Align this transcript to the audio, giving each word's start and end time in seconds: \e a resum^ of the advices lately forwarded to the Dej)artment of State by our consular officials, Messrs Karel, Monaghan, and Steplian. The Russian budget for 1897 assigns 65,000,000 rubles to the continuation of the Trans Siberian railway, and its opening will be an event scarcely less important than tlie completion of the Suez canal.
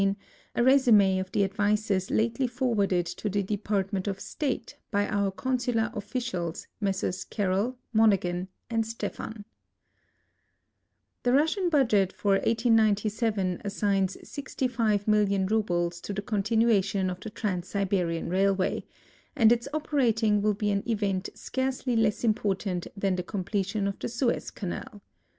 \e 0.01 0.15
a 0.55 0.61
resum^ 0.63 1.19
of 1.19 1.31
the 1.31 1.43
advices 1.43 2.09
lately 2.09 2.47
forwarded 2.47 3.05
to 3.05 3.29
the 3.29 3.43
Dej)artment 3.43 4.07
of 4.07 4.19
State 4.19 4.75
by 4.89 5.07
our 5.07 5.29
consular 5.29 5.91
officials, 5.93 6.65
Messrs 6.79 7.23
Karel, 7.23 7.77
Monaghan, 7.93 8.47
and 8.67 8.83
Steplian. 8.83 9.43
The 11.21 11.33
Russian 11.33 11.69
budget 11.69 12.11
for 12.11 12.31
1897 12.37 13.61
assigns 13.63 14.17
65,000,000 14.23 15.51
rubles 15.51 16.01
to 16.01 16.13
the 16.13 16.23
continuation 16.23 17.11
of 17.11 17.19
the 17.19 17.29
Trans 17.29 17.67
Siberian 17.67 18.27
railway, 18.27 18.83
and 19.35 19.51
its 19.51 19.67
opening 19.71 20.41
will 20.41 20.55
be 20.55 20.71
an 20.71 20.81
event 20.89 21.29
scarcely 21.35 21.95
less 21.95 22.23
important 22.23 22.87
than 22.97 23.15
tlie 23.17 23.27
completion 23.27 23.85
of 23.87 23.99
the 23.99 24.09
Suez 24.09 24.49
canal. 24.49 25.03